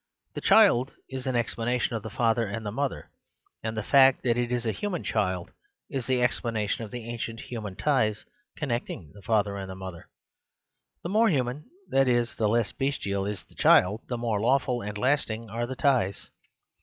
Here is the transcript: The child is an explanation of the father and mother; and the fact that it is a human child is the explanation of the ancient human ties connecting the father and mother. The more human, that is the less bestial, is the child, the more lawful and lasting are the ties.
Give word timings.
The 0.33 0.41
child 0.41 0.95
is 1.09 1.27
an 1.27 1.35
explanation 1.35 1.95
of 1.95 2.01
the 2.01 2.09
father 2.09 2.47
and 2.47 2.65
mother; 2.65 3.11
and 3.61 3.77
the 3.77 3.83
fact 3.83 4.23
that 4.23 4.35
it 4.35 4.51
is 4.51 4.65
a 4.65 4.71
human 4.71 5.03
child 5.03 5.51
is 5.91 6.07
the 6.07 6.23
explanation 6.23 6.83
of 6.83 6.89
the 6.89 7.07
ancient 7.07 7.39
human 7.39 7.75
ties 7.75 8.25
connecting 8.57 9.11
the 9.13 9.21
father 9.21 9.55
and 9.57 9.71
mother. 9.77 10.09
The 11.03 11.09
more 11.09 11.29
human, 11.29 11.65
that 11.89 12.07
is 12.07 12.33
the 12.37 12.49
less 12.49 12.71
bestial, 12.71 13.27
is 13.27 13.43
the 13.43 13.53
child, 13.53 14.01
the 14.07 14.17
more 14.17 14.41
lawful 14.41 14.81
and 14.81 14.97
lasting 14.97 15.51
are 15.51 15.67
the 15.67 15.75
ties. 15.75 16.31